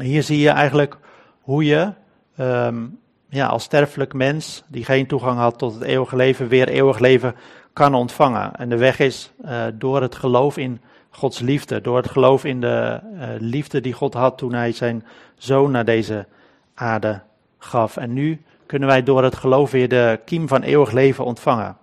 [0.00, 0.96] Hier zie je eigenlijk
[1.40, 1.92] hoe je
[2.38, 6.98] um, ja, als sterfelijk mens, die geen toegang had tot het eeuwige leven, weer eeuwig
[6.98, 7.34] leven
[7.72, 8.56] kan ontvangen.
[8.56, 10.80] En de weg is uh, door het geloof in
[11.14, 15.06] Gods liefde, door het geloof in de uh, liefde die God had toen hij zijn
[15.36, 16.26] zoon naar deze
[16.74, 17.20] aarde
[17.58, 17.96] gaf.
[17.96, 21.76] En nu kunnen wij door het geloof weer de kiem van eeuwig leven ontvangen.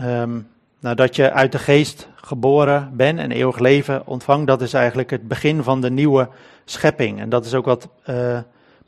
[0.00, 0.48] Um,
[0.80, 5.10] nou, dat je uit de geest geboren bent en eeuwig leven ontvangt, dat is eigenlijk
[5.10, 6.28] het begin van de nieuwe
[6.64, 7.20] schepping.
[7.20, 8.38] En dat is ook wat uh,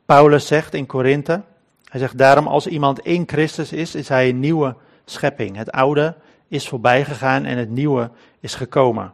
[0.06, 1.42] Paulus zegt in Korinthe.
[1.84, 4.74] Hij zegt daarom, als iemand in Christus is, is hij een nieuwe
[5.06, 5.56] schepping.
[5.56, 6.14] Het oude
[6.48, 9.12] is voorbij gegaan en het nieuwe is gekomen.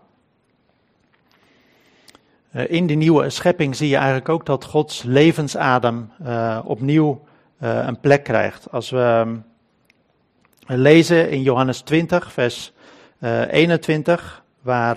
[2.55, 7.25] Uh, in die nieuwe schepping zie je eigenlijk ook dat Gods levensadem uh, opnieuw
[7.59, 8.71] een plek krijgt.
[8.71, 9.39] Als we
[10.67, 12.73] lezen in Johannes 20, vers
[13.19, 14.95] uh, eh, 21, waar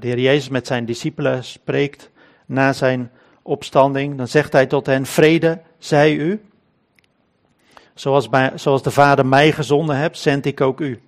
[0.00, 2.10] de Heer Jezus met zijn discipelen spreekt
[2.46, 3.10] na zijn
[3.42, 4.16] opstanding.
[4.16, 6.42] Dan zegt hij tot hen, vrede zij u.
[8.02, 11.00] Zoals, bij, zoals de Vader mij gezonden hebt, zend ik ook u.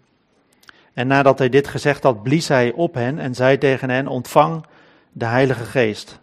[0.93, 4.65] En nadat hij dit gezegd had, blies hij op hen en zei tegen hen, ontvang
[5.13, 6.21] de Heilige Geest.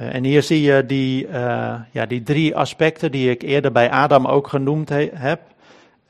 [0.00, 3.90] Uh, en hier zie je die, uh, ja, die drie aspecten die ik eerder bij
[3.90, 5.40] Adam ook genoemd he, heb.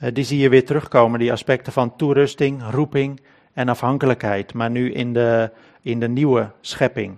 [0.00, 3.20] Uh, die zie je weer terugkomen, die aspecten van toerusting, roeping
[3.52, 4.54] en afhankelijkheid.
[4.54, 5.50] Maar nu in de,
[5.83, 7.16] in de nieuwe schepping.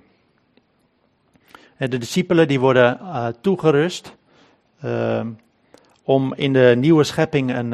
[1.76, 2.98] de discipelen die worden
[3.40, 4.14] toegerust
[6.02, 7.72] om in de nieuwe schepping een,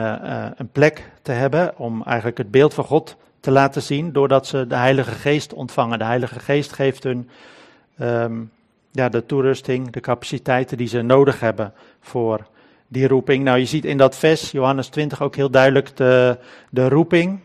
[0.61, 1.79] een plek te hebben.
[1.79, 5.99] Om eigenlijk het beeld van God te laten zien doordat ze de Heilige Geest ontvangen.
[5.99, 7.29] De Heilige Geest geeft hun...
[8.01, 8.51] Um,
[8.99, 12.47] ja, de toerusting, de capaciteiten die ze nodig hebben voor
[12.89, 13.45] die roeping.
[13.45, 16.39] Nou, je ziet in dat vers, Johannes 20, ook heel duidelijk de,
[16.71, 17.41] de roeping.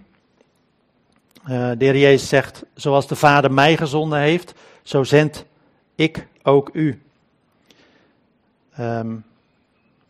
[1.43, 5.45] Uh, de heer Jezus zegt, zoals de Vader mij gezonden heeft, zo zend
[5.95, 7.01] ik ook u.
[8.79, 9.23] Um,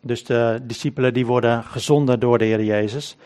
[0.04, 3.16] dus de discipelen die worden gezonden door de Heer Jezus.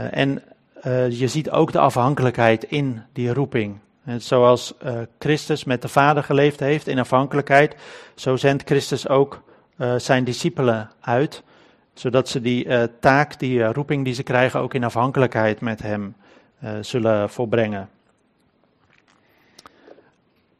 [0.00, 0.42] Uh, en
[0.86, 3.78] uh, je ziet ook de afhankelijkheid in die roeping.
[4.04, 7.76] En zoals uh, Christus met de Vader geleefd heeft in afhankelijkheid,
[8.14, 9.42] zo zendt Christus ook
[9.96, 11.42] zijn discipelen uit,
[11.94, 12.66] zodat ze die
[13.00, 16.14] taak, die roeping die ze krijgen, ook in afhankelijkheid met Hem
[16.80, 17.88] zullen volbrengen.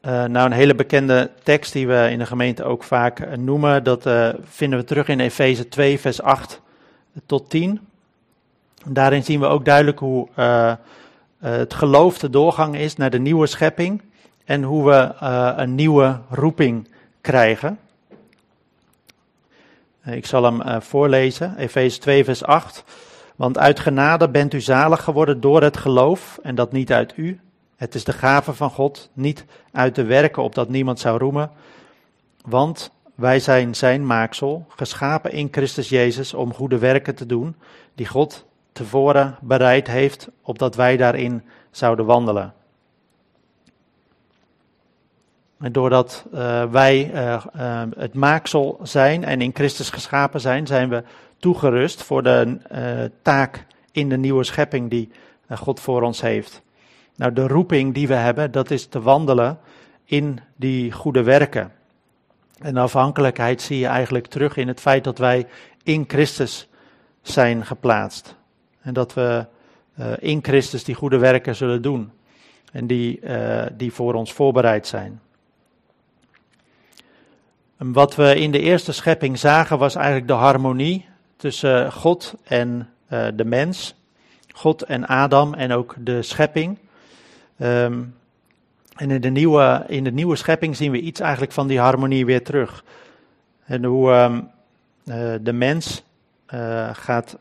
[0.05, 4.03] Nou, een hele bekende tekst die we in de gemeente ook vaak noemen, dat
[4.45, 6.61] vinden we terug in Efeze 2, vers 8
[7.27, 7.81] tot 10.
[8.85, 10.29] Daarin zien we ook duidelijk hoe
[11.39, 14.03] het geloof de doorgang is naar de nieuwe schepping
[14.45, 15.15] en hoe we
[15.57, 16.89] een nieuwe roeping
[17.21, 17.79] krijgen.
[20.05, 22.85] Ik zal hem voorlezen, Efeze 2, vers 8.
[23.37, 27.41] Want uit genade bent u zalig geworden door het geloof en dat niet uit u.
[27.77, 31.51] Het is de gave van God, niet uit de werken opdat niemand zou roemen.
[32.45, 37.57] Want wij zijn zijn maaksel, geschapen in Christus Jezus om goede werken te doen,
[37.95, 42.55] die God tevoren bereid heeft, opdat wij daarin zouden wandelen.
[45.59, 50.89] En doordat uh, wij uh, uh, het maaksel zijn en in Christus geschapen zijn, zijn
[50.89, 51.05] we
[51.39, 52.59] toegerust voor de
[53.23, 55.11] taak in de nieuwe schepping die
[55.49, 56.63] God voor ons heeft.
[57.17, 59.59] Nou, de roeping die we hebben, dat is te wandelen
[60.05, 61.73] in die goede werken.
[62.59, 65.47] En afhankelijkheid zie je eigenlijk terug in het feit dat wij
[65.83, 66.69] in Christus
[67.23, 68.37] zijn geplaatst.
[68.81, 69.47] En dat we
[69.99, 72.13] uh, in Christus die goede werken zullen doen.
[72.73, 75.21] En die, uh, die voor ons voorbereid zijn.
[77.77, 82.91] En wat we in de eerste schepping zagen was eigenlijk de harmonie tussen God en
[83.13, 83.95] uh, de mens.
[84.53, 86.79] God en Adam en ook de schepping.
[87.59, 88.15] Um,
[88.97, 92.27] en in de, nieuwe, in de nieuwe schepping zien we iets eigenlijk van die harmonie
[92.27, 92.85] weer terug.
[93.65, 94.51] En hoe um,
[95.43, 96.03] de mens
[96.93, 97.39] gaat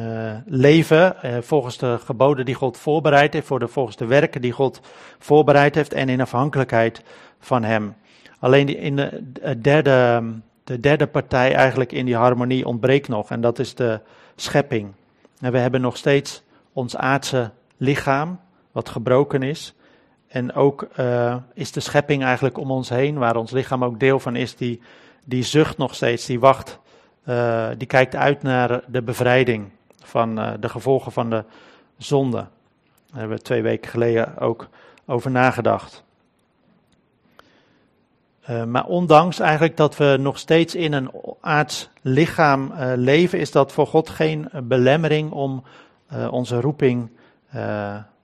[0.00, 4.52] uh, leven volgens de geboden die God voorbereid heeft, voor de, volgens de werken die
[4.52, 4.80] God
[5.18, 7.02] voorbereid heeft en in afhankelijkheid
[7.40, 7.94] van Hem.
[8.38, 9.22] Alleen die, in de,
[9.60, 10.22] derde,
[10.64, 14.00] de derde partij eigenlijk in die harmonie ontbreekt nog en dat is de
[14.36, 14.92] schepping.
[15.40, 17.50] En we hebben nog steeds ons aardse
[17.82, 18.40] lichaam,
[18.72, 19.74] wat gebroken is.
[20.28, 24.18] En ook uh, is de schepping eigenlijk om ons heen, waar ons lichaam ook deel
[24.20, 24.80] van is, die,
[25.24, 26.78] die zucht nog steeds, die wacht,
[27.76, 29.70] die kijkt uit naar de bevrijding
[30.02, 31.44] van uh, de gevolgen van de
[31.98, 32.36] zonde.
[32.36, 34.68] Daar hebben we twee weken geleden ook
[35.06, 36.04] over nagedacht.
[38.66, 43.86] Maar ondanks eigenlijk dat we nog steeds in een aards lichaam leven, is dat voor
[43.86, 45.64] God geen belemmering om
[46.30, 47.10] onze roeping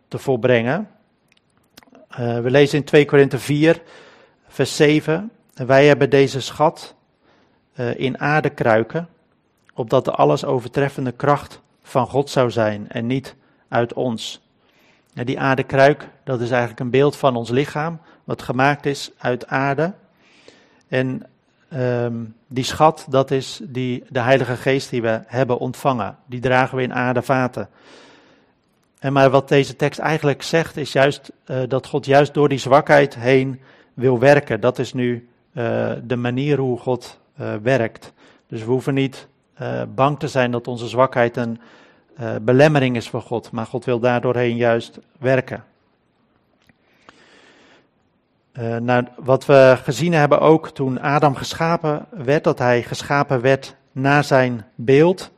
[0.08, 0.88] te volbrengen.
[2.16, 3.82] we lezen in 2 Korinthe 4,
[4.48, 5.30] vers 7.
[5.54, 6.94] Wij hebben deze schat
[7.96, 9.08] in aarde kruiken,
[9.74, 13.34] opdat de alles overtreffende kracht van God zou zijn en niet
[13.68, 14.46] uit ons.
[15.14, 19.94] die aardekruik, dat is eigenlijk een beeld van ons lichaam, wat gemaakt is uit aarde.
[20.88, 21.22] En
[21.68, 26.16] ehm, die schat, dat is die, de Heilige Geest die we hebben ontvangen.
[26.26, 27.68] Die dragen we in aardevaten.
[28.98, 32.58] En maar wat deze tekst eigenlijk zegt, is juist uh, dat God juist door die
[32.58, 33.61] zwakheid heen
[33.94, 34.61] wil werken.
[34.61, 38.12] Dat is nu uh, de manier hoe God uh, werkt.
[38.46, 39.28] Dus we hoeven niet
[39.94, 41.61] bang te zijn dat onze zwakheid een
[42.42, 45.64] belemmering is voor God, maar God wil daardoorheen juist werken.
[48.80, 54.24] nou, wat we gezien hebben ook toen Adam geschapen werd, dat hij geschapen werd naar
[54.24, 55.30] zijn beeld.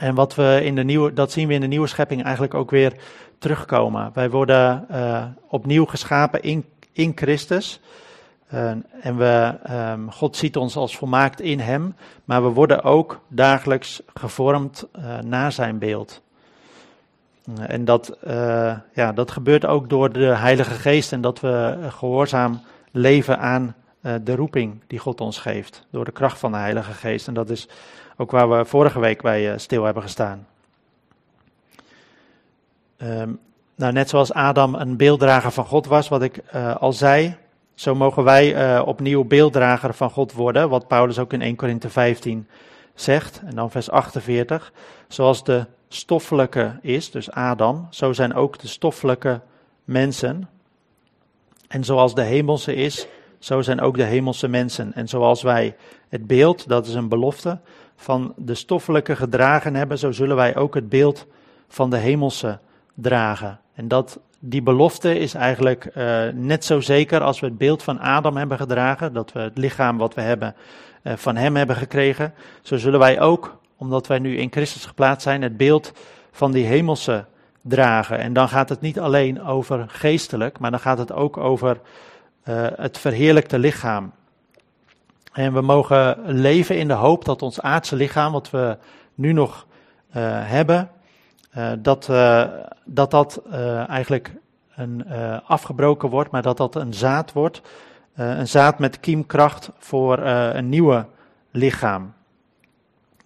[0.00, 2.70] En wat we in de nieuwe, dat zien we in de nieuwe schepping eigenlijk ook
[2.70, 2.92] weer
[3.38, 4.10] terugkomen.
[4.14, 7.80] Wij worden uh, opnieuw geschapen in, in Christus.
[8.54, 13.20] Uh, en we, um, God ziet ons als volmaakt in Hem, maar we worden ook
[13.28, 16.22] dagelijks gevormd uh, naar Zijn beeld.
[17.66, 18.18] en dat,
[18.94, 22.60] ja, dat gebeurt ook door de Heilige Geest en dat we gehoorzaam
[22.90, 25.86] leven aan de roeping die God ons geeft.
[25.90, 27.28] Door de kracht van de Heilige Geest.
[27.28, 27.68] En dat is
[28.20, 30.46] ook waar we vorige week bij eh, stil hebben gestaan.
[32.98, 33.38] Um,
[33.74, 37.36] nou, net zoals Adam een beelddrager van God was, wat ik uh, al zei,
[37.74, 41.88] zo mogen wij uh, opnieuw beelddrager van God worden, wat Paulus ook in 1 Korinthe
[41.88, 42.48] 15
[42.94, 44.72] zegt, en dan vers 48.
[45.08, 49.40] Zoals de stoffelijke is, dus Adam, zo zijn ook de stoffelijke
[49.84, 50.48] mensen.
[51.68, 53.06] En zoals de hemelse is,
[53.38, 54.94] zo zijn ook de hemelse mensen.
[54.94, 55.76] En zoals wij
[56.08, 57.58] het beeld, dat is een belofte,
[58.00, 61.26] van de stoffelijke gedragen hebben, zo zullen wij ook het beeld
[61.68, 62.58] van de hemelse
[62.94, 63.58] dragen.
[63.74, 67.98] En dat, die belofte is eigenlijk uh, net zo zeker als we het beeld van
[67.98, 70.54] Adam hebben gedragen, dat we het lichaam wat we hebben
[71.02, 72.34] uh, van hem hebben gekregen.
[72.62, 75.92] Zo zullen wij ook, omdat wij nu in Christus geplaatst zijn, het beeld
[76.32, 77.24] van die hemelse
[77.62, 78.18] dragen.
[78.18, 81.80] En dan gaat het niet alleen over geestelijk, maar dan gaat het ook over
[82.44, 84.12] uh, het verheerlijkte lichaam.
[85.32, 88.76] En we mogen leven in de hoop dat ons aardse lichaam, wat we
[89.14, 89.66] nu nog
[90.08, 90.14] uh,
[90.48, 90.90] hebben,
[91.56, 92.44] uh, dat, uh,
[92.84, 93.42] dat dat
[93.86, 94.34] eigenlijk
[94.74, 95.06] een,
[95.46, 97.62] afgebroken wordt, maar dat dat een zaad wordt.
[98.14, 101.06] een zaad met kiemkracht voor een nieuwe
[101.50, 102.12] lichaam.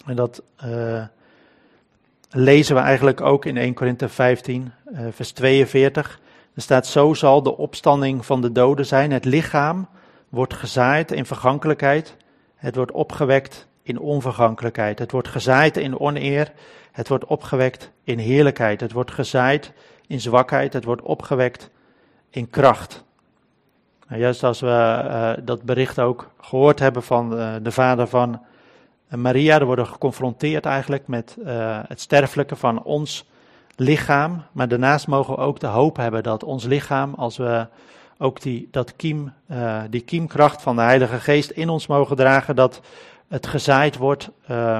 [0.07, 0.43] En dat
[2.31, 4.73] lezen we eigenlijk ook in 1 Korinthe 15,
[5.11, 6.21] vers 42.
[6.55, 9.13] Er staat: Zo zal de opstanding van de doden zijn.
[9.13, 9.89] Het lichaam
[10.35, 12.17] wordt gezaaid in vergankelijkheid,
[12.55, 14.99] het wordt opgewekt in onvergankelijkheid.
[14.99, 16.53] Het wordt gezaaid in oneer,
[16.93, 18.81] het wordt opgewekt in heerlijkheid.
[18.81, 19.73] Het wordt gezaaid
[20.07, 21.71] in zwakheid, het wordt opgewekt
[22.31, 23.05] in kracht.
[24.09, 28.43] Nou, juist als we uh, dat bericht ook gehoord hebben van uh, de vader van
[29.09, 31.37] uh, Maria, we worden geconfronteerd eigenlijk met
[31.89, 33.29] het sterfelijke van ons
[33.77, 34.43] lichaam.
[34.53, 37.67] Maar daarnaast mogen we ook de hoop hebben dat ons lichaam, als we
[38.19, 42.57] ook die, dat kiem, uh, die kiemkracht van de Heilige Geest in ons mogen dragen,
[42.57, 42.81] dat
[43.29, 44.79] het gezaaid wordt uh,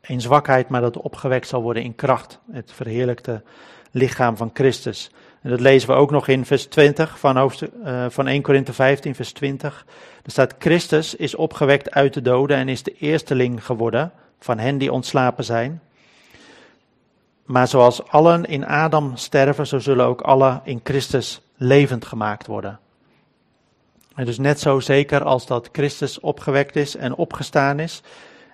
[0.00, 2.40] in zwakheid, maar dat opgewekt zal worden in kracht.
[2.50, 3.42] Het verheerlijkte
[3.90, 5.10] lichaam van Christus.
[5.42, 8.72] En dat lezen we ook nog in vers 20 van, hoofdstuk, uh, van 1 Korinthe
[8.72, 9.86] 15, vers 20.
[10.24, 14.78] Er staat, Christus is opgewekt uit de doden en is de eersteling geworden van hen
[14.78, 15.82] die ontslapen zijn.
[17.44, 22.78] Maar zoals allen in Adam sterven, zo zullen ook alle in Christus levend gemaakt worden.
[24.14, 28.02] En dus net zo zeker als dat Christus opgewekt is en opgestaan is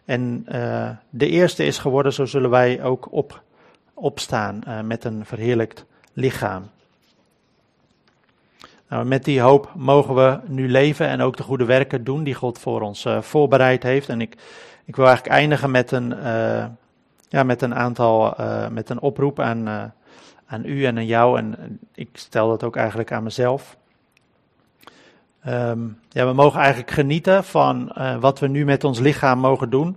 [0.05, 3.43] en uh, de eerste is geworden, zo zullen wij ook op,
[3.95, 6.71] opstaan uh, met een verheerlijkt lichaam.
[8.89, 12.35] Nou, met die hoop mogen we nu leven en ook de goede werken doen die
[12.35, 14.09] God voor ons uh, voorbereid heeft.
[14.09, 14.37] En ik,
[14.85, 16.15] ik wil eigenlijk eindigen met een,
[17.29, 18.35] ja, met een aantal,
[18.71, 19.93] met een oproep aan
[20.55, 21.39] aan u en aan jou.
[21.39, 23.77] En ik stel dat ook eigenlijk aan mezelf.
[25.49, 29.71] Um, ja, we mogen eigenlijk genieten van uh, wat we nu met ons lichaam mogen
[29.71, 29.97] doen.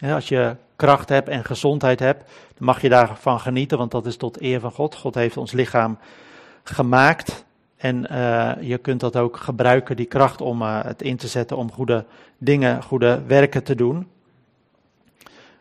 [0.00, 4.16] Als je kracht hebt en gezondheid hebt, dan mag je daarvan genieten, want dat is
[4.16, 4.94] tot eer van God.
[4.94, 5.98] God heeft ons lichaam
[6.62, 7.44] gemaakt.
[7.76, 11.56] En uh, je kunt dat ook gebruiken, die kracht, om uh, het in te zetten
[11.56, 12.04] om goede
[12.38, 14.08] dingen, goede werken te doen.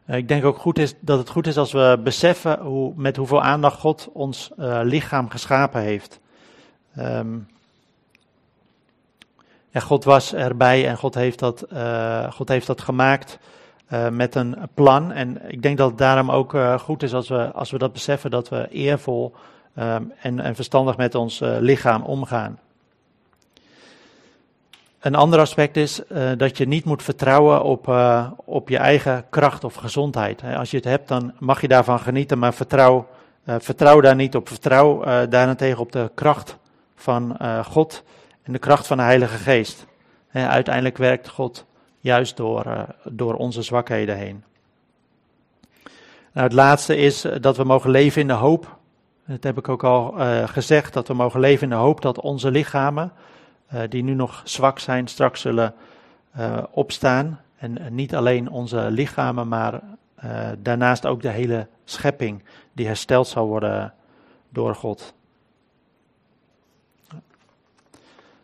[0.05, 3.15] Eh, ik denk ook goed is, dat het goed is als we beseffen hoe, met
[3.15, 6.19] hoeveel aandacht God ons uh, lichaam geschapen heeft.
[9.69, 13.39] Ja, God was erbij en God heeft dat, uh, God heeft dat gemaakt
[14.11, 15.11] met een plan.
[15.11, 18.31] En ik denk dat het daarom ook goed is als we, als we dat beseffen,
[18.31, 19.33] dat we eervol
[19.79, 22.59] um, en, en verstandig met ons lichaam omgaan.
[25.05, 29.25] Een ander aspect is uh, dat je niet moet vertrouwen op, uh, op je eigen
[29.29, 30.43] kracht of gezondheid.
[30.57, 33.07] Als je het hebt, dan mag je daarvan genieten, maar vertrouw,
[33.45, 34.47] uh, vertrouw daar niet op.
[34.47, 36.57] Vertrouw daarentegen op de kracht
[36.95, 38.03] van God
[38.43, 39.85] en de kracht van de Heilige Geest.
[40.31, 41.65] uiteindelijk werkt God
[41.99, 44.43] juist door, door onze zwakheden heen.
[46.31, 48.77] Nou, het laatste is dat we mogen leven in de hoop.
[49.25, 50.13] Dat heb ik ook al
[50.45, 53.11] gezegd, dat we mogen leven in de hoop dat onze lichamen,
[53.89, 55.73] die nu nog zwak zijn, straks zullen
[56.71, 57.39] opstaan.
[57.57, 59.81] En niet alleen onze lichamen, maar
[60.25, 62.43] uh, daarnaast ook de hele schepping
[62.73, 63.93] die hersteld zal worden
[64.49, 65.13] door God.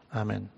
[0.09, 0.51] Amen.